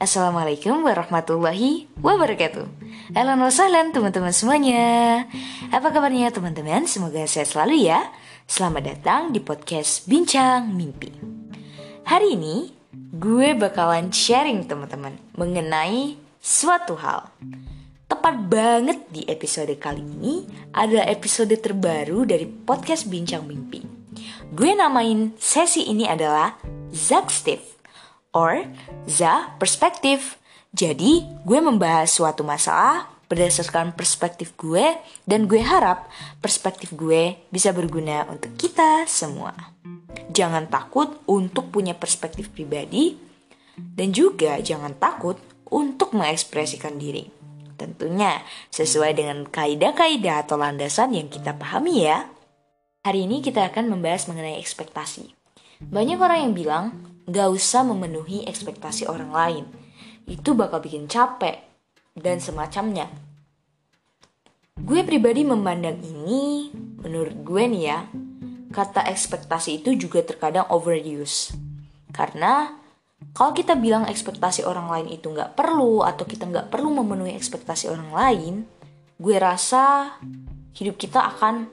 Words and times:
Assalamualaikum 0.00 0.80
warahmatullahi 0.80 1.84
wabarakatuh. 2.00 2.64
Halo 3.12 3.36
wassalam 3.36 3.92
teman-teman 3.92 4.32
semuanya. 4.32 5.28
Apa 5.68 5.92
kabarnya 5.92 6.32
teman-teman? 6.32 6.88
Semoga 6.88 7.28
sehat 7.28 7.52
selalu 7.52 7.84
ya. 7.84 8.08
Selamat 8.48 8.96
datang 8.96 9.28
di 9.28 9.44
podcast 9.44 10.08
Bincang 10.08 10.72
Mimpi. 10.72 11.12
Hari 12.08 12.32
ini 12.32 12.72
gue 13.12 13.52
bakalan 13.52 14.08
sharing 14.08 14.64
teman-teman 14.64 15.20
Mengenai 15.36 16.16
suatu 16.40 16.96
hal. 16.96 17.28
Tepat 18.08 18.48
banget 18.48 19.04
di 19.12 19.28
episode 19.28 19.76
kali 19.76 20.00
ini 20.00 20.48
adalah 20.72 21.12
episode 21.12 21.52
terbaru 21.60 22.24
dari 22.24 22.48
podcast 22.48 23.04
Bincang 23.04 23.44
Mimpi. 23.44 23.84
Gue 24.48 24.72
namain 24.72 25.36
sesi 25.36 25.92
ini 25.92 26.08
adalah 26.08 26.56
Zack 26.88 27.28
Steve 27.28 27.79
or 28.34 28.66
the 29.06 29.34
perspective. 29.58 30.38
Jadi, 30.70 31.26
gue 31.42 31.58
membahas 31.58 32.14
suatu 32.14 32.46
masalah 32.46 33.10
berdasarkan 33.30 33.94
perspektif 33.94 34.58
gue 34.58 34.98
dan 35.22 35.46
gue 35.46 35.62
harap 35.62 36.10
perspektif 36.42 36.90
gue 36.98 37.38
bisa 37.54 37.70
berguna 37.70 38.26
untuk 38.26 38.54
kita 38.58 39.06
semua. 39.06 39.54
Jangan 40.34 40.66
takut 40.66 41.22
untuk 41.30 41.70
punya 41.70 41.94
perspektif 41.94 42.50
pribadi 42.50 43.14
dan 43.78 44.10
juga 44.10 44.58
jangan 44.58 44.98
takut 44.98 45.38
untuk 45.70 46.10
mengekspresikan 46.18 46.98
diri. 46.98 47.30
Tentunya 47.78 48.42
sesuai 48.74 49.14
dengan 49.16 49.46
kaidah-kaidah 49.46 50.44
atau 50.44 50.58
landasan 50.58 51.14
yang 51.16 51.30
kita 51.30 51.54
pahami 51.56 52.10
ya. 52.10 52.26
Hari 53.06 53.24
ini 53.24 53.40
kita 53.40 53.72
akan 53.72 53.88
membahas 53.88 54.28
mengenai 54.28 54.60
ekspektasi. 54.60 55.32
Banyak 55.80 56.20
orang 56.20 56.50
yang 56.50 56.52
bilang, 56.52 56.84
gak 57.30 57.48
usah 57.54 57.86
memenuhi 57.86 58.42
ekspektasi 58.44 59.06
orang 59.06 59.30
lain. 59.30 59.64
Itu 60.26 60.58
bakal 60.58 60.82
bikin 60.82 61.06
capek 61.06 61.62
dan 62.18 62.42
semacamnya. 62.42 63.06
Gue 64.80 65.06
pribadi 65.06 65.46
memandang 65.46 66.00
ini, 66.02 66.72
menurut 66.74 67.36
gue 67.46 67.62
nih 67.70 67.82
ya, 67.86 67.98
kata 68.74 69.06
ekspektasi 69.06 69.82
itu 69.82 69.94
juga 69.94 70.24
terkadang 70.26 70.66
overuse. 70.72 71.54
Karena 72.10 72.80
kalau 73.36 73.52
kita 73.52 73.76
bilang 73.76 74.08
ekspektasi 74.08 74.64
orang 74.64 74.88
lain 74.88 75.06
itu 75.12 75.28
nggak 75.30 75.54
perlu 75.54 76.02
atau 76.02 76.24
kita 76.24 76.48
nggak 76.48 76.72
perlu 76.72 76.90
memenuhi 76.90 77.36
ekspektasi 77.36 77.92
orang 77.92 78.10
lain, 78.10 78.54
gue 79.20 79.36
rasa 79.36 80.16
hidup 80.72 80.96
kita 80.96 81.20
akan 81.36 81.68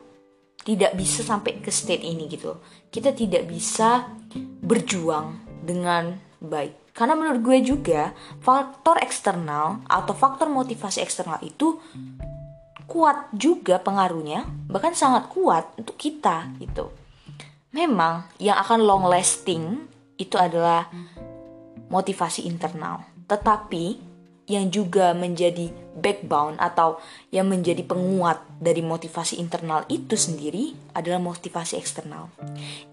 tidak 0.67 0.99
bisa 0.99 1.23
sampai 1.23 1.63
ke 1.63 1.71
state 1.71 2.03
ini 2.03 2.27
gitu. 2.27 2.59
Kita 2.91 3.15
tidak 3.15 3.47
bisa 3.47 4.11
berjuang 4.35 5.46
dengan 5.67 6.15
baik. 6.39 6.95
Karena 6.95 7.13
menurut 7.13 7.43
gue 7.43 7.59
juga 7.61 8.15
faktor 8.41 8.97
eksternal 9.03 9.83
atau 9.85 10.15
faktor 10.15 10.47
motivasi 10.47 11.03
eksternal 11.03 11.37
itu 11.43 11.77
kuat 12.87 13.29
juga 13.35 13.77
pengaruhnya, 13.83 14.47
bahkan 14.71 14.95
sangat 14.95 15.27
kuat 15.27 15.67
untuk 15.75 15.99
kita 15.99 16.47
gitu. 16.57 16.89
Memang 17.75 18.25
yang 18.39 18.57
akan 18.57 18.79
long 18.81 19.05
lasting 19.05 19.85
itu 20.17 20.39
adalah 20.39 20.89
motivasi 21.91 22.47
internal. 22.47 23.03
Tetapi 23.27 24.07
yang 24.47 24.71
juga 24.71 25.11
menjadi 25.11 25.67
backbone 25.99 26.55
atau 26.55 27.03
yang 27.35 27.51
menjadi 27.51 27.83
penguat 27.83 28.39
dari 28.63 28.79
motivasi 28.79 29.43
internal 29.43 29.83
itu 29.91 30.15
sendiri 30.15 30.71
adalah 30.95 31.19
motivasi 31.19 31.75
eksternal. 31.75 32.31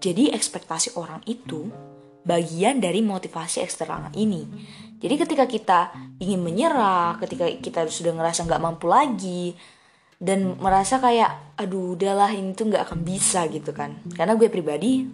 Jadi 0.03 0.35
ekspektasi 0.35 0.99
orang 0.99 1.23
itu 1.23 1.71
bagian 2.25 2.81
dari 2.81 3.05
motivasi 3.05 3.61
eksternal 3.61 4.09
ini. 4.17 4.43
Jadi 4.97 5.15
ketika 5.21 5.45
kita 5.45 5.79
ingin 6.17 6.41
menyerah, 6.41 7.21
ketika 7.21 7.45
kita 7.61 7.85
sudah 7.85 8.17
ngerasa 8.17 8.49
nggak 8.49 8.63
mampu 8.63 8.89
lagi, 8.89 9.53
dan 10.17 10.57
merasa 10.57 10.97
kayak 10.97 11.55
aduh 11.61 11.93
udahlah 11.93 12.33
ini 12.33 12.57
tuh 12.57 12.73
nggak 12.73 12.89
akan 12.89 12.99
bisa 13.05 13.45
gitu 13.47 13.71
kan. 13.71 14.01
Karena 14.17 14.33
gue 14.33 14.49
pribadi 14.49 15.05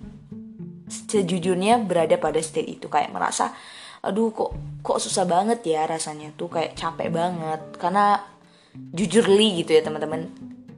sejujurnya 0.92 1.84
berada 1.84 2.16
pada 2.20 2.40
state 2.40 2.80
itu 2.80 2.88
kayak 2.92 3.12
merasa 3.16 3.56
aduh 4.02 4.34
kok 4.34 4.52
kok 4.82 4.98
susah 4.98 5.30
banget 5.30 5.62
ya 5.64 5.86
rasanya 5.86 6.34
tuh 6.34 6.50
kayak 6.50 6.74
capek 6.74 7.14
banget 7.14 7.62
karena 7.78 8.18
jujur 8.74 9.30
li 9.30 9.62
gitu 9.62 9.78
ya 9.78 9.86
teman-teman 9.86 10.26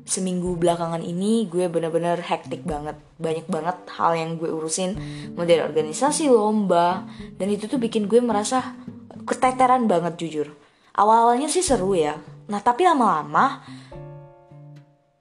seminggu 0.03 0.59
belakangan 0.59 1.00
ini 1.00 1.47
gue 1.47 1.72
bener-bener 1.72 2.19
hektik 2.19 2.68
banget. 2.68 3.00
Banyak 3.19 3.47
banget 3.47 3.78
hal 3.96 4.12
yang 4.16 4.36
gue 4.36 4.52
urusin. 4.52 4.96
Dari 5.36 5.64
organisasi 5.64 6.28
lomba. 6.28 7.08
Dan 7.40 7.52
itu 7.52 7.68
tuh 7.72 7.80
bikin 7.80 8.12
gue 8.12 8.19
merasa 8.19 8.75
keteteran 9.24 9.88
banget 9.88 10.19
jujur. 10.19 10.47
Awal-awalnya 10.94 11.50
sih 11.50 11.63
seru 11.63 11.96
ya. 11.96 12.19
Nah 12.52 12.59
tapi 12.59 12.84
lama-lama 12.84 13.63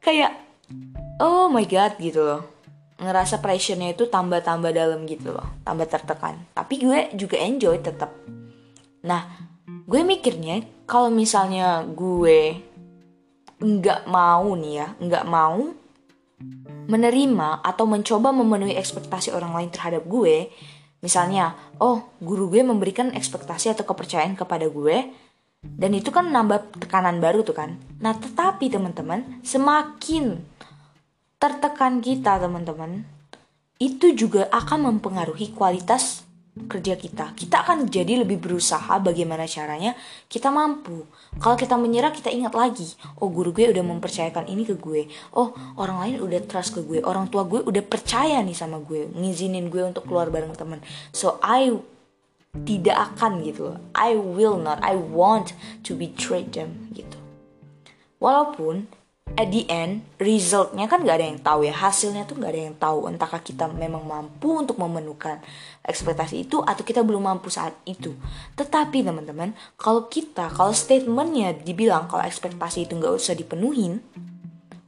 kayak 0.02 0.34
oh 1.22 1.46
my 1.46 1.64
god 1.70 1.94
gitu 2.02 2.20
loh. 2.20 2.42
Ngerasa 3.02 3.42
pressure-nya 3.42 3.98
itu 3.98 4.06
tambah-tambah 4.06 4.70
dalam 4.70 5.02
gitu 5.10 5.34
loh, 5.34 5.58
tambah 5.66 5.90
tertekan. 5.90 6.38
Tapi 6.54 6.74
gue 6.78 6.98
juga 7.18 7.34
enjoy 7.34 7.82
tetap. 7.82 8.14
Nah, 9.02 9.26
gue 9.66 10.00
mikirnya 10.06 10.62
kalau 10.86 11.10
misalnya 11.10 11.82
gue 11.82 12.62
nggak 13.62 14.10
mau 14.10 14.58
nih 14.58 14.74
ya, 14.82 14.88
nggak 14.98 15.24
mau 15.30 15.70
menerima 16.90 17.62
atau 17.62 17.86
mencoba 17.86 18.34
memenuhi 18.34 18.74
ekspektasi 18.74 19.30
orang 19.30 19.54
lain 19.54 19.70
terhadap 19.70 20.02
gue, 20.04 20.50
misalnya, 20.98 21.54
oh 21.78 22.10
guru 22.18 22.50
gue 22.50 22.66
memberikan 22.66 23.14
ekspektasi 23.14 23.70
atau 23.70 23.86
kepercayaan 23.86 24.34
kepada 24.34 24.66
gue, 24.66 25.06
dan 25.62 25.94
itu 25.94 26.10
kan 26.10 26.26
nambah 26.26 26.82
tekanan 26.82 27.22
baru 27.22 27.46
tuh 27.46 27.54
kan. 27.54 27.78
Nah, 28.02 28.18
tetapi 28.18 28.66
teman-teman, 28.66 29.38
semakin 29.46 30.42
tertekan 31.38 32.02
kita 32.02 32.42
teman-teman 32.42 33.06
itu 33.78 34.14
juga 34.14 34.46
akan 34.50 34.94
mempengaruhi 34.94 35.54
kualitas 35.54 36.21
kerja 36.52 37.00
kita. 37.00 37.32
Kita 37.32 37.64
akan 37.64 37.88
jadi 37.88 38.20
lebih 38.20 38.36
berusaha 38.36 39.00
bagaimana 39.00 39.48
caranya 39.48 39.96
kita 40.28 40.52
mampu. 40.52 41.08
Kalau 41.40 41.56
kita 41.56 41.80
menyerah 41.80 42.12
kita 42.12 42.28
ingat 42.28 42.52
lagi, 42.52 42.92
oh 43.24 43.32
guru 43.32 43.56
gue 43.56 43.72
udah 43.72 43.80
mempercayakan 43.80 44.44
ini 44.52 44.68
ke 44.68 44.76
gue. 44.76 45.08
Oh, 45.32 45.56
orang 45.80 46.04
lain 46.04 46.16
udah 46.20 46.44
trust 46.44 46.76
ke 46.76 46.84
gue. 46.84 47.00
Orang 47.00 47.32
tua 47.32 47.48
gue 47.48 47.64
udah 47.64 47.80
percaya 47.80 48.36
nih 48.44 48.52
sama 48.52 48.84
gue, 48.84 49.08
ngizinin 49.16 49.72
gue 49.72 49.80
untuk 49.80 50.04
keluar 50.04 50.28
bareng 50.28 50.52
teman. 50.52 50.84
So 51.16 51.40
I 51.40 51.72
tidak 52.68 53.16
akan 53.16 53.40
gitu. 53.48 53.80
I 53.96 54.12
will 54.12 54.60
not, 54.60 54.84
I 54.84 54.92
want 54.92 55.56
to 55.88 55.96
betray 55.96 56.44
them 56.44 56.92
gitu. 56.92 57.16
Walaupun 58.20 58.92
at 59.32 59.48
the 59.48 59.64
end 59.72 60.04
resultnya 60.20 60.84
kan 60.84 61.00
gak 61.04 61.16
ada 61.18 61.26
yang 61.26 61.40
tahu 61.40 61.64
ya. 61.64 61.74
Hasilnya 61.74 62.28
tuh 62.28 62.40
gak 62.40 62.52
ada 62.52 62.62
yang 62.68 62.76
tahu. 62.76 63.08
Entahkah 63.08 63.40
kita 63.40 63.68
memang 63.70 64.04
mampu 64.04 64.52
untuk 64.52 64.76
memenuhkan 64.76 65.40
ekspektasi 65.84 66.48
itu 66.48 66.60
atau 66.60 66.82
kita 66.84 67.00
belum 67.00 67.24
mampu 67.24 67.48
saat 67.48 67.72
itu. 67.88 68.12
Tetapi 68.56 69.04
teman-teman 69.04 69.56
kalau 69.80 70.06
kita 70.06 70.52
kalau 70.52 70.76
statementnya 70.76 71.56
dibilang 71.56 72.06
kalau 72.06 72.24
ekspektasi 72.24 72.88
itu 72.88 72.98
gak 73.00 73.14
usah 73.16 73.34
dipenuhin 73.36 74.04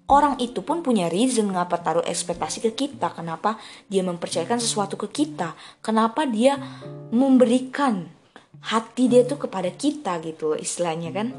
orang 0.05 0.37
itu 0.37 0.61
pun 0.61 0.85
punya 0.85 1.09
reason 1.09 1.49
ngapa 1.49 1.81
taruh 1.81 2.05
ekspektasi 2.05 2.61
ke 2.61 2.71
kita. 2.77 3.13
Kenapa 3.17 3.57
dia 3.89 4.05
mempercayakan 4.05 4.61
sesuatu 4.61 5.01
ke 5.01 5.09
kita? 5.09 5.57
Kenapa 5.81 6.29
dia 6.29 6.61
memberikan 7.09 8.09
hati 8.65 9.09
dia 9.09 9.25
tuh 9.25 9.41
kepada 9.49 9.73
kita 9.73 10.21
gitu 10.21 10.53
istilahnya 10.57 11.11
kan? 11.13 11.33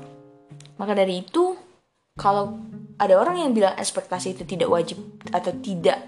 Maka 0.75 0.91
dari 0.97 1.23
itu 1.23 1.64
kalau 2.15 2.63
ada 2.95 3.19
orang 3.19 3.43
yang 3.43 3.51
bilang 3.51 3.75
ekspektasi 3.75 4.39
itu 4.39 4.47
tidak 4.47 4.71
wajib 4.71 4.95
atau 5.35 5.51
tidak 5.59 6.07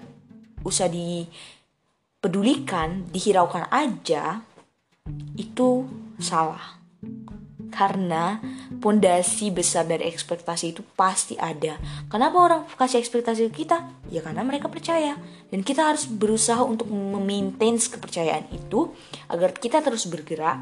usah 0.64 0.88
dipedulikan, 0.88 3.04
dihiraukan 3.12 3.68
aja, 3.68 4.40
itu 5.36 5.84
salah. 6.16 6.80
Karena 7.68 8.40
pondasi 8.80 9.52
besar 9.52 9.84
dari 9.84 10.08
ekspektasi 10.08 10.72
itu 10.72 10.80
pasti 10.96 11.36
ada. 11.36 11.76
Kenapa 12.08 12.40
orang 12.40 12.64
kasih 12.64 13.04
ekspektasi 13.04 13.52
ke 13.52 13.68
kita? 13.68 13.84
Ya 14.08 14.24
karena 14.24 14.40
mereka 14.40 14.72
percaya. 14.72 15.20
Dan 15.52 15.60
kita 15.60 15.92
harus 15.92 16.08
berusaha 16.08 16.64
untuk 16.64 16.88
memaintain 16.88 17.76
kepercayaan 17.76 18.48
itu 18.56 18.96
agar 19.28 19.52
kita 19.52 19.84
terus 19.84 20.08
bergerak. 20.08 20.56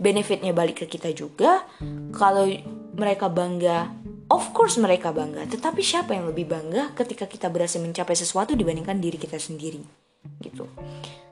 Benefitnya 0.00 0.56
balik 0.56 0.80
ke 0.80 0.88
kita 0.88 1.12
juga. 1.12 1.68
Kalau 2.16 2.48
mereka 2.96 3.28
bangga 3.28 3.92
Of 4.28 4.52
course 4.52 4.76
mereka 4.76 5.08
bangga, 5.08 5.48
tetapi 5.48 5.80
siapa 5.80 6.12
yang 6.12 6.28
lebih 6.28 6.44
bangga 6.44 6.92
ketika 6.92 7.24
kita 7.24 7.48
berhasil 7.48 7.80
mencapai 7.80 8.12
sesuatu 8.12 8.52
dibandingkan 8.52 9.00
diri 9.00 9.16
kita 9.16 9.40
sendiri, 9.40 9.80
gitu. 10.44 10.68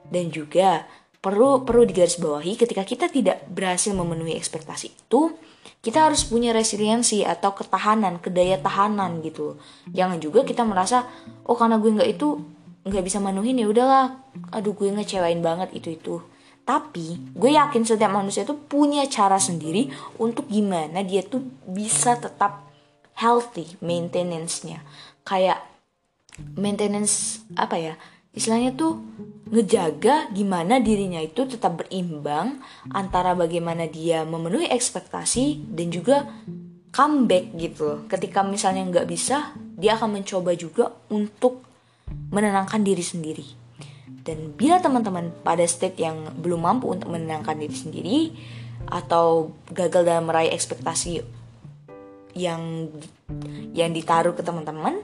Dan 0.08 0.32
juga 0.32 0.88
perlu 1.20 1.60
perlu 1.60 1.84
digarisbawahi 1.84 2.56
ketika 2.56 2.88
kita 2.88 3.12
tidak 3.12 3.44
berhasil 3.52 3.92
memenuhi 3.92 4.32
ekspektasi 4.40 4.96
itu, 4.96 5.36
kita 5.84 6.08
harus 6.08 6.24
punya 6.24 6.56
resiliensi 6.56 7.20
atau 7.20 7.52
ketahanan, 7.52 8.16
kedaya 8.16 8.56
tahanan 8.64 9.20
gitu. 9.20 9.60
Jangan 9.92 10.16
juga 10.16 10.48
kita 10.48 10.64
merasa 10.64 11.04
oh 11.44 11.52
karena 11.52 11.76
gue 11.76 12.00
nggak 12.00 12.10
itu 12.16 12.40
nggak 12.86 13.04
bisa 13.04 13.20
memenuhi 13.20 13.52
ya 13.60 13.68
udahlah, 13.68 14.24
aduh 14.56 14.72
gue 14.72 14.88
ngecewain 14.88 15.44
banget 15.44 15.68
itu 15.76 15.92
itu. 16.00 16.24
Tapi 16.66 17.34
gue 17.36 17.54
yakin 17.54 17.86
setiap 17.86 18.10
manusia 18.10 18.42
itu 18.42 18.56
punya 18.56 19.06
cara 19.06 19.38
sendiri 19.38 19.92
untuk 20.18 20.50
gimana 20.50 21.04
dia 21.06 21.22
tuh 21.22 21.44
bisa 21.68 22.18
tetap 22.18 22.65
healthy 23.16 23.80
maintenance-nya. 23.80 24.84
Kayak 25.24 25.64
maintenance 26.54 27.42
apa 27.56 27.76
ya? 27.80 27.94
Istilahnya 28.36 28.76
tuh 28.76 29.00
ngejaga 29.48 30.28
gimana 30.36 30.76
dirinya 30.76 31.22
itu 31.24 31.48
tetap 31.48 31.80
berimbang 31.80 32.60
antara 32.92 33.32
bagaimana 33.32 33.88
dia 33.88 34.28
memenuhi 34.28 34.68
ekspektasi 34.68 35.72
dan 35.72 35.88
juga 35.88 36.28
comeback 36.92 37.56
gitu. 37.56 38.04
Ketika 38.12 38.44
misalnya 38.44 38.84
nggak 38.84 39.08
bisa, 39.08 39.56
dia 39.76 39.96
akan 39.96 40.20
mencoba 40.20 40.52
juga 40.52 40.92
untuk 41.08 41.64
menenangkan 42.28 42.84
diri 42.84 43.04
sendiri. 43.04 43.46
Dan 44.26 44.52
bila 44.58 44.82
teman-teman 44.82 45.30
pada 45.46 45.62
state 45.64 46.02
yang 46.02 46.34
belum 46.36 46.66
mampu 46.66 46.90
untuk 46.90 47.14
menenangkan 47.14 47.56
diri 47.56 47.76
sendiri 47.76 48.18
atau 48.90 49.54
gagal 49.70 50.02
dalam 50.02 50.26
meraih 50.26 50.50
ekspektasi 50.50 51.22
yang 52.36 52.92
yang 53.72 53.96
ditaruh 53.96 54.36
ke 54.36 54.44
teman-teman, 54.44 55.00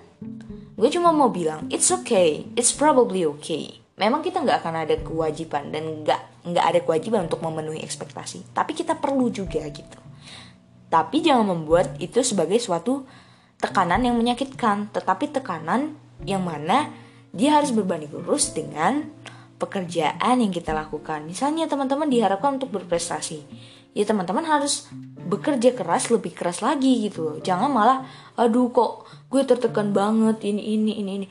gue 0.77 0.89
cuma 0.93 1.11
mau 1.17 1.33
bilang 1.33 1.65
it's 1.73 1.89
okay, 1.89 2.45
it's 2.53 2.71
probably 2.77 3.25
okay. 3.25 3.81
Memang 3.97 4.21
kita 4.21 4.45
nggak 4.45 4.61
akan 4.61 4.75
ada 4.85 4.97
kewajiban 5.01 5.73
dan 5.73 6.05
nggak 6.05 6.21
nggak 6.53 6.65
ada 6.65 6.81
kewajiban 6.85 7.25
untuk 7.25 7.41
memenuhi 7.41 7.81
ekspektasi, 7.81 8.53
tapi 8.53 8.77
kita 8.77 9.01
perlu 9.01 9.33
juga 9.33 9.65
gitu. 9.65 9.99
Tapi 10.93 11.25
jangan 11.25 11.57
membuat 11.57 11.97
itu 11.97 12.21
sebagai 12.21 12.61
suatu 12.61 13.09
tekanan 13.57 14.05
yang 14.05 14.13
menyakitkan, 14.21 14.93
tetapi 14.93 15.33
tekanan 15.33 15.97
yang 16.29 16.45
mana 16.45 16.93
dia 17.33 17.57
harus 17.57 17.73
berbanding 17.73 18.13
lurus 18.13 18.53
dengan 18.53 19.09
pekerjaan 19.57 20.43
yang 20.43 20.53
kita 20.53 20.75
lakukan. 20.75 21.25
Misalnya 21.25 21.71
teman-teman 21.71 22.11
diharapkan 22.11 22.59
untuk 22.59 22.75
berprestasi, 22.75 23.47
ya 23.93 24.05
teman-teman 24.09 24.45
harus 24.45 24.89
bekerja 25.23 25.73
keras 25.73 26.09
lebih 26.13 26.33
keras 26.33 26.61
lagi 26.65 27.09
gitu 27.09 27.19
loh. 27.25 27.37
Jangan 27.41 27.71
malah 27.73 27.99
aduh 28.37 28.73
kok 28.73 29.09
gue 29.29 29.43
tertekan 29.45 29.93
banget 29.93 30.45
ini 30.45 30.77
ini 30.77 30.93
ini 31.01 31.11
ini. 31.23 31.27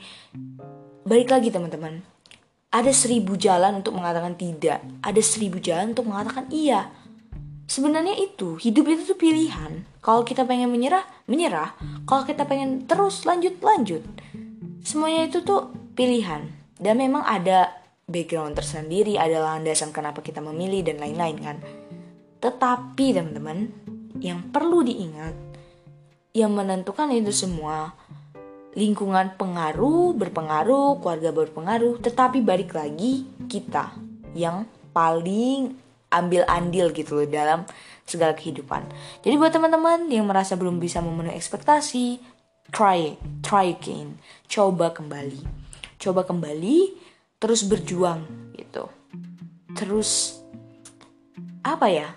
Balik 1.06 1.34
lagi 1.34 1.50
teman-teman. 1.50 2.02
Ada 2.72 2.88
seribu 2.94 3.36
jalan 3.36 3.84
untuk 3.84 3.92
mengatakan 3.92 4.32
tidak. 4.38 4.80
Ada 5.04 5.20
seribu 5.20 5.60
jalan 5.60 5.92
untuk 5.92 6.08
mengatakan 6.08 6.48
iya. 6.48 6.88
Sebenarnya 7.68 8.16
itu 8.16 8.56
hidup 8.58 8.84
itu 8.88 9.02
tuh 9.12 9.18
pilihan. 9.18 9.84
Kalau 10.00 10.24
kita 10.24 10.48
pengen 10.48 10.72
menyerah 10.72 11.04
menyerah. 11.28 11.76
Kalau 12.08 12.24
kita 12.24 12.48
pengen 12.48 12.88
terus 12.88 13.28
lanjut 13.28 13.60
lanjut. 13.60 14.02
Semuanya 14.82 15.28
itu 15.28 15.44
tuh 15.44 15.70
pilihan. 15.94 16.48
Dan 16.82 16.98
memang 16.98 17.22
ada 17.22 17.82
background 18.10 18.58
tersendiri 18.58 19.16
ada 19.16 19.38
landasan 19.40 19.94
kenapa 19.94 20.20
kita 20.20 20.42
memilih 20.42 20.82
dan 20.82 20.98
lain-lain 20.98 21.38
kan 21.38 21.56
tetapi 22.42 23.14
teman-teman, 23.14 23.70
yang 24.18 24.42
perlu 24.50 24.82
diingat, 24.82 25.34
yang 26.34 26.50
menentukan 26.50 27.14
itu 27.14 27.30
semua, 27.30 27.94
lingkungan 28.74 29.36
pengaruh, 29.38 30.16
berpengaruh, 30.18 30.98
keluarga 30.98 31.30
berpengaruh, 31.30 32.02
tetapi 32.02 32.42
balik 32.42 32.74
lagi 32.74 33.28
kita 33.46 33.94
yang 34.34 34.66
paling 34.90 35.76
ambil 36.12 36.44
andil 36.48 36.92
gitu 36.92 37.22
loh 37.22 37.28
dalam 37.28 37.64
segala 38.04 38.36
kehidupan. 38.36 38.84
Jadi 39.24 39.34
buat 39.38 39.52
teman-teman 39.52 40.08
yang 40.10 40.26
merasa 40.28 40.58
belum 40.58 40.82
bisa 40.82 41.00
memenuhi 41.00 41.36
ekspektasi, 41.36 42.20
try, 42.74 43.16
try 43.44 43.72
again, 43.72 44.18
coba 44.48 44.92
kembali, 44.92 45.40
coba 46.00 46.24
kembali, 46.24 46.96
terus 47.40 47.64
berjuang 47.64 48.24
gitu, 48.56 48.88
terus 49.76 50.40
apa 51.62 51.86
ya 51.86 52.08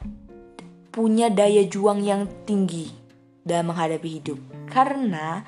punya 0.96 1.28
daya 1.28 1.68
juang 1.68 2.00
yang 2.00 2.24
tinggi 2.48 2.88
dalam 3.44 3.76
menghadapi 3.76 4.24
hidup. 4.24 4.40
Karena 4.72 5.44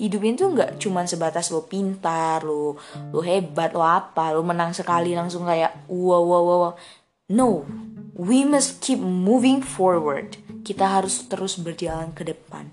hidup 0.00 0.22
itu 0.24 0.48
nggak 0.48 0.80
cuma 0.80 1.04
sebatas 1.04 1.52
lo 1.52 1.66
pintar 1.68 2.46
lo 2.46 2.78
lo 3.12 3.20
hebat 3.20 3.74
lo 3.76 3.82
apa 3.82 4.30
lo 4.30 4.46
menang 4.46 4.70
sekali 4.70 5.10
langsung 5.12 5.42
kayak 5.42 5.74
wow 5.90 6.22
wow 6.22 6.42
wow 6.46 6.72
no 7.34 7.66
we 8.14 8.46
must 8.48 8.80
keep 8.80 8.96
moving 8.96 9.60
forward. 9.60 10.40
Kita 10.64 10.88
harus 10.88 11.28
terus 11.28 11.60
berjalan 11.60 12.16
ke 12.16 12.24
depan. 12.24 12.72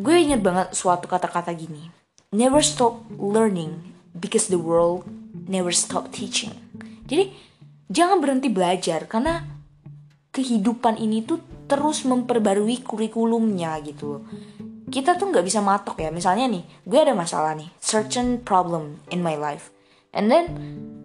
Gue 0.00 0.24
inget 0.24 0.40
banget 0.40 0.72
suatu 0.72 1.06
kata-kata 1.06 1.52
gini 1.52 1.92
never 2.34 2.58
stop 2.58 2.98
learning 3.14 3.94
because 4.10 4.50
the 4.50 4.58
world 4.58 5.06
never 5.46 5.70
stop 5.70 6.10
teaching. 6.10 6.50
Jadi 7.06 7.30
jangan 7.86 8.18
berhenti 8.18 8.50
belajar 8.50 9.06
karena 9.06 9.53
kehidupan 10.34 10.98
ini 10.98 11.22
tuh 11.22 11.38
terus 11.70 12.02
memperbarui 12.02 12.82
kurikulumnya 12.82 13.78
gitu. 13.86 14.26
Kita 14.90 15.14
tuh 15.14 15.30
nggak 15.30 15.46
bisa 15.46 15.62
matok 15.62 16.02
ya. 16.02 16.10
Misalnya 16.10 16.50
nih 16.50 16.66
gue 16.82 16.98
ada 16.98 17.14
masalah 17.14 17.54
nih 17.54 17.70
certain 17.78 18.42
problem 18.42 18.98
in 19.14 19.22
my 19.22 19.38
life. 19.38 19.70
And 20.10 20.26
then 20.26 20.50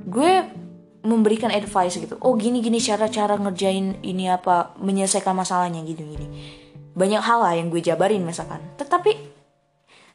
gue 0.10 0.50
memberikan 1.06 1.54
advice 1.54 2.02
gitu. 2.02 2.18
Oh 2.26 2.34
gini 2.34 2.60
gini 2.66 2.82
cara 2.82 3.06
cara 3.08 3.38
ngerjain 3.38 4.02
ini 4.02 4.28
apa 4.34 4.74
menyelesaikan 4.82 5.38
masalahnya 5.38 5.86
gitu 5.86 6.02
gini 6.04 6.28
banyak 7.00 7.24
hal 7.24 7.40
lah 7.40 7.54
yang 7.56 7.72
gue 7.72 7.80
jabarin 7.80 8.28
misalkan. 8.28 8.60
Tetapi 8.76 9.12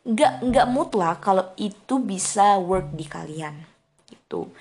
nggak 0.04 0.32
nggak 0.44 0.66
mutlak 0.68 1.24
kalau 1.24 1.56
itu 1.56 1.96
bisa 2.02 2.60
work 2.60 2.92
di 2.92 3.08
kalian. 3.08 3.56
Gitu. 4.04 4.52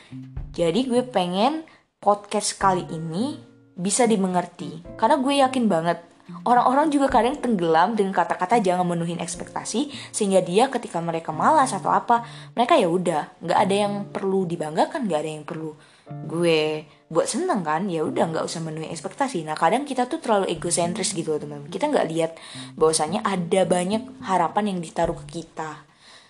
Jadi 0.56 0.88
gue 0.88 1.04
pengen 1.04 1.68
podcast 2.00 2.56
kali 2.56 2.88
ini 2.88 3.53
bisa 3.74 4.06
dimengerti. 4.06 4.82
Karena 4.96 5.18
gue 5.18 5.34
yakin 5.42 5.66
banget 5.68 6.00
Orang-orang 6.48 6.88
juga 6.88 7.12
kadang 7.12 7.36
tenggelam 7.36 8.00
dengan 8.00 8.16
kata-kata 8.16 8.64
jangan 8.64 8.88
menuhin 8.88 9.20
ekspektasi 9.20 9.92
sehingga 10.08 10.40
dia 10.40 10.72
ketika 10.72 11.04
mereka 11.04 11.36
malas 11.36 11.76
atau 11.76 11.92
apa 11.92 12.24
mereka 12.56 12.80
ya 12.80 12.88
udah 12.88 13.44
nggak 13.44 13.60
ada 13.60 13.76
yang 13.76 13.94
perlu 14.08 14.48
dibanggakan 14.48 15.04
nggak 15.04 15.20
ada 15.20 15.32
yang 15.40 15.44
perlu 15.44 15.76
gue 16.08 16.88
buat 17.12 17.28
seneng 17.28 17.64
kan 17.64 17.92
ya 17.92 18.08
udah 18.08 18.24
nggak 18.32 18.46
usah 18.48 18.64
menuhi 18.64 18.88
ekspektasi. 18.88 19.44
Nah 19.44 19.60
kadang 19.60 19.84
kita 19.84 20.08
tuh 20.08 20.24
terlalu 20.24 20.48
egosentris 20.56 21.12
gitu 21.12 21.36
teman-teman. 21.36 21.68
Kita 21.68 21.92
nggak 21.92 22.08
lihat 22.08 22.32
bahwasanya 22.80 23.24
ada 23.28 23.68
banyak 23.68 24.24
harapan 24.24 24.76
yang 24.76 24.80
ditaruh 24.80 25.20
ke 25.28 25.44
kita. 25.44 25.84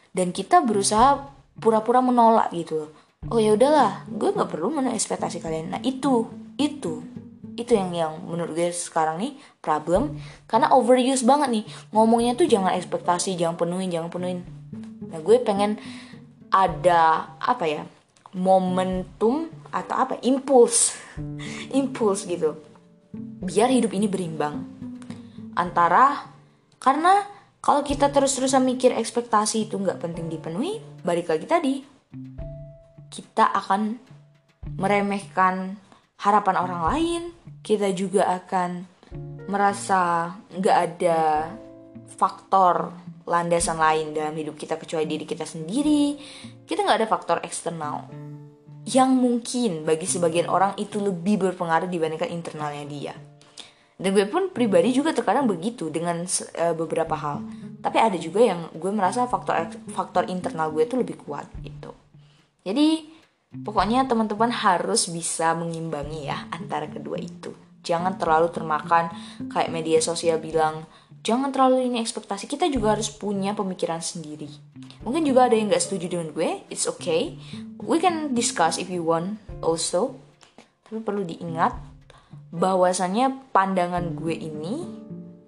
Dan 0.09 0.33
kita 0.33 0.65
berusaha 0.65 1.21
pura-pura 1.61 2.01
menolak 2.01 2.49
gitu 2.49 2.89
oh 3.31 3.39
ya 3.39 3.55
udahlah 3.55 4.03
gue 4.11 4.29
nggak 4.35 4.49
perlu 4.51 4.73
menuhi 4.73 4.97
ekspektasi 4.97 5.39
kalian. 5.39 5.77
Nah 5.77 5.81
itu 5.85 6.27
itu 6.57 7.05
itu 7.53 7.77
yang 7.77 7.93
yang 7.93 8.13
menurut 8.25 8.53
gue 8.57 8.69
sekarang 8.73 9.21
nih 9.21 9.33
problem. 9.61 10.17
Karena 10.49 10.73
overuse 10.73 11.25
banget 11.25 11.49
nih. 11.49 11.65
Ngomongnya 11.93 12.33
tuh 12.33 12.49
jangan 12.49 12.73
ekspektasi 12.73 13.37
jangan 13.37 13.55
penuhin 13.57 13.89
jangan 13.93 14.09
penuhin. 14.09 14.45
Nah 15.09 15.19
gue 15.21 15.37
pengen 15.41 15.77
ada 16.53 17.33
apa 17.41 17.65
ya 17.65 17.83
momentum 18.33 19.49
atau 19.69 19.95
apa 19.97 20.17
impuls. 20.25 20.97
Impuls 21.79 22.25
gitu. 22.25 22.57
Biar 23.45 23.69
hidup 23.69 23.93
ini 23.93 24.09
berimbang. 24.09 24.65
Antara 25.53 26.33
karena 26.81 27.21
kalau 27.63 27.79
kita 27.79 28.11
terus-terusan 28.11 28.59
mikir 28.65 28.91
ekspektasi 28.91 29.71
itu 29.71 29.79
nggak 29.79 30.03
penting 30.03 30.27
dipenuhi 30.27 30.83
balik 30.99 31.31
lagi 31.31 31.47
tadi 31.47 31.73
kita 33.07 33.55
akan 33.55 33.95
meremehkan 34.75 35.79
harapan 36.19 36.55
orang 36.59 36.81
lain 36.91 37.21
kita 37.63 37.95
juga 37.95 38.27
akan 38.43 38.83
merasa 39.47 40.35
nggak 40.51 40.77
ada 40.77 41.47
faktor 42.19 42.91
landasan 43.23 43.79
lain 43.79 44.11
dalam 44.11 44.35
hidup 44.35 44.59
kita 44.59 44.75
kecuali 44.75 45.07
diri 45.07 45.23
kita 45.23 45.47
sendiri. 45.47 46.19
Kita 46.67 46.83
nggak 46.83 46.99
ada 46.99 47.07
faktor 47.07 47.39
eksternal 47.41 48.11
yang 48.83 49.15
mungkin 49.15 49.87
bagi 49.87 50.03
sebagian 50.03 50.51
orang 50.51 50.75
itu 50.75 50.99
lebih 50.99 51.39
berpengaruh 51.39 51.87
dibandingkan 51.87 52.27
internalnya 52.27 52.83
dia. 52.83 53.15
Dan 53.95 54.11
gue 54.11 54.27
pun 54.27 54.51
pribadi 54.51 54.91
juga 54.91 55.15
terkadang 55.15 55.47
begitu 55.47 55.87
dengan 55.87 56.27
uh, 56.27 56.75
beberapa 56.75 57.15
hal. 57.15 57.39
Tapi 57.79 57.95
ada 57.95 58.19
juga 58.19 58.43
yang 58.43 58.67
gue 58.75 58.91
merasa 58.91 59.23
faktor 59.23 59.71
faktor 59.95 60.27
internal 60.27 60.75
gue 60.75 60.83
itu 60.83 60.99
lebih 60.99 61.15
kuat 61.23 61.47
gitu. 61.63 61.95
Jadi 62.67 63.07
Pokoknya 63.61 64.09
teman-teman 64.09 64.49
harus 64.49 65.05
bisa 65.13 65.53
mengimbangi 65.53 66.25
ya 66.25 66.49
antara 66.49 66.89
kedua 66.89 67.21
itu. 67.21 67.53
Jangan 67.85 68.17
terlalu 68.17 68.49
termakan 68.49 69.13
kayak 69.53 69.69
media 69.69 70.01
sosial 70.01 70.41
bilang, 70.41 70.89
jangan 71.21 71.53
terlalu 71.53 71.85
ini 71.85 72.01
ekspektasi. 72.01 72.49
Kita 72.49 72.65
juga 72.65 72.97
harus 72.97 73.13
punya 73.13 73.53
pemikiran 73.53 74.01
sendiri. 74.01 74.49
Mungkin 75.05 75.21
juga 75.21 75.45
ada 75.45 75.53
yang 75.53 75.69
gak 75.69 75.85
setuju 75.85 76.17
dengan 76.17 76.33
gue, 76.33 76.65
it's 76.73 76.89
okay. 76.89 77.37
We 77.83 78.01
can 78.01 78.33
discuss 78.33 78.81
if 78.81 78.89
you 78.89 79.05
want 79.05 79.37
also. 79.61 80.17
Tapi 80.87 81.03
perlu 81.03 81.21
diingat 81.27 81.75
bahwasannya 82.55 83.53
pandangan 83.53 84.15
gue 84.17 84.33
ini, 84.33 84.87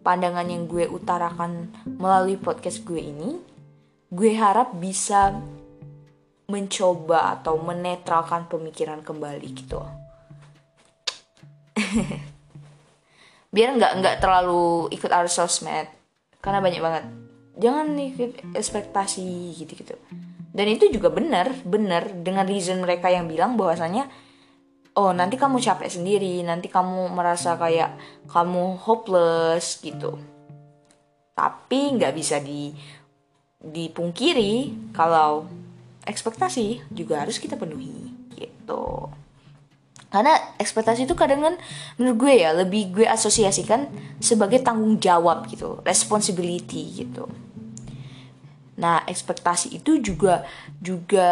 pandangan 0.06 0.46
yang 0.46 0.70
gue 0.70 0.86
utarakan 0.92 1.74
melalui 1.98 2.38
podcast 2.38 2.84
gue 2.84 3.00
ini, 3.00 3.40
gue 4.12 4.32
harap 4.36 4.76
bisa 4.78 5.40
mencoba 6.46 7.40
atau 7.40 7.58
menetralkan 7.58 8.46
pemikiran 8.46 9.02
kembali 9.02 9.48
gitu. 9.54 9.82
Biar 13.56 13.70
nggak 13.76 13.94
nggak 14.02 14.16
terlalu 14.22 14.92
ikut 14.94 15.12
arus 15.12 15.38
sosmed. 15.38 15.88
Karena 16.40 16.62
banyak 16.62 16.82
banget. 16.82 17.04
Jangan 17.56 17.88
ikut 17.98 18.54
ekspektasi 18.54 19.56
gitu 19.58 19.74
gitu 19.74 19.96
dan 20.56 20.72
itu 20.72 20.88
juga 20.88 21.12
benar 21.12 21.52
benar. 21.68 22.08
Dengan 22.24 22.48
reason 22.48 22.80
mereka 22.80 23.12
yang 23.12 23.28
bilang 23.28 23.60
bahwasanya 23.60 24.08
oh 24.96 25.12
nanti 25.12 25.36
kamu 25.36 25.60
capek 25.60 25.92
sendiri. 25.92 26.40
Nanti 26.48 26.72
kamu 26.72 27.12
merasa 27.12 27.60
kayak 27.60 28.00
kamu 28.32 28.80
hopeless 28.80 29.84
gitu. 29.84 30.16
Tapi 31.36 32.00
nggak 32.00 32.16
bisa 32.16 32.40
di 32.40 32.72
dipungkiri 33.60 34.72
kalau 34.96 35.44
ekspektasi 36.06 36.86
juga 36.94 37.26
harus 37.26 37.42
kita 37.42 37.58
penuhi 37.58 38.14
gitu. 38.38 39.10
Karena 40.14 40.32
ekspektasi 40.62 41.04
itu 41.04 41.16
kadang 41.18 41.44
kan 41.44 41.56
menurut 42.00 42.18
gue 42.24 42.34
ya 42.40 42.56
lebih 42.56 42.96
gue 42.96 43.04
asosiasikan 43.04 43.92
sebagai 44.24 44.64
tanggung 44.64 44.96
jawab 45.02 45.44
gitu 45.52 45.84
responsibility 45.84 47.04
gitu. 47.04 47.28
Nah 48.80 49.04
ekspektasi 49.04 49.76
itu 49.76 50.00
juga 50.00 50.48
juga 50.80 51.28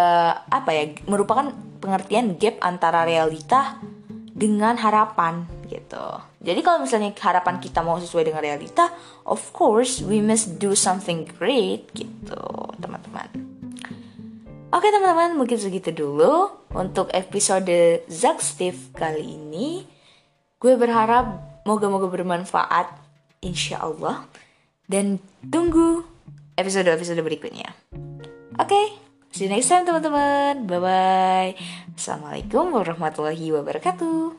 apa 0.51 0.75
ya 0.75 0.83
merupakan 1.07 1.53
pengertian 1.79 2.35
gap 2.35 2.59
antara 2.59 3.07
realita 3.07 3.79
dengan 4.35 4.75
harapan 4.75 5.47
gitu. 5.71 6.19
Jadi 6.43 6.59
kalau 6.59 6.83
misalnya 6.83 7.15
harapan 7.15 7.63
kita 7.63 7.79
mau 7.85 8.01
sesuai 8.01 8.27
dengan 8.27 8.43
realita 8.43 8.91
of 9.23 9.39
course 9.55 10.03
we 10.03 10.19
must 10.19 10.59
do 10.59 10.75
something 10.75 11.23
great 11.39 11.87
gitu 11.95 12.43
teman-teman 12.83 13.52
Oke 14.73 14.89
teman-teman, 14.89 15.37
mungkin 15.37 15.61
segitu 15.61 15.93
dulu 15.93 16.49
untuk 16.73 17.05
episode 17.13 18.01
Zack 18.09 18.41
Steve 18.41 18.89
kali 18.97 19.37
ini. 19.37 19.85
Gue 20.57 20.73
berharap 20.73 21.61
moga-moga 21.61 22.09
bermanfaat, 22.09 22.89
insya 23.45 23.85
Allah. 23.85 24.25
Dan 24.89 25.21
tunggu 25.45 26.01
episode-episode 26.57 27.21
berikutnya. 27.21 27.69
Oke, 28.57 28.73
okay, 28.73 28.85
see 29.29 29.45
you 29.45 29.53
next 29.53 29.69
time 29.69 29.85
teman-teman. 29.85 30.65
Bye-bye. 30.65 31.53
Assalamualaikum 31.93 32.73
warahmatullahi 32.73 33.53
wabarakatuh. 33.53 34.33